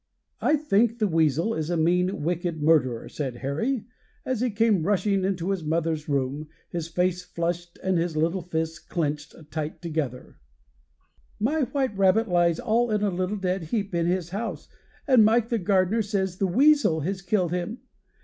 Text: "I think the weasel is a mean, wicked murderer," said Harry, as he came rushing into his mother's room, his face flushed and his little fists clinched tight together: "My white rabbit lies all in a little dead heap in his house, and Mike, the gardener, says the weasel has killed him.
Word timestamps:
"I 0.41 0.55
think 0.55 0.97
the 0.97 1.05
weasel 1.07 1.53
is 1.53 1.69
a 1.69 1.77
mean, 1.77 2.23
wicked 2.23 2.59
murderer," 2.59 3.07
said 3.07 3.35
Harry, 3.35 3.85
as 4.25 4.41
he 4.41 4.49
came 4.49 4.81
rushing 4.81 5.23
into 5.23 5.51
his 5.51 5.63
mother's 5.63 6.09
room, 6.09 6.47
his 6.69 6.87
face 6.87 7.21
flushed 7.23 7.77
and 7.83 7.99
his 7.99 8.17
little 8.17 8.41
fists 8.41 8.79
clinched 8.79 9.35
tight 9.51 9.79
together: 9.79 10.39
"My 11.39 11.65
white 11.65 11.95
rabbit 11.95 12.27
lies 12.27 12.59
all 12.59 12.89
in 12.89 13.03
a 13.03 13.11
little 13.11 13.37
dead 13.37 13.65
heap 13.65 13.93
in 13.93 14.07
his 14.07 14.29
house, 14.29 14.67
and 15.07 15.23
Mike, 15.23 15.49
the 15.49 15.59
gardener, 15.59 16.01
says 16.01 16.39
the 16.39 16.47
weasel 16.47 17.01
has 17.01 17.21
killed 17.21 17.51
him. 17.51 17.81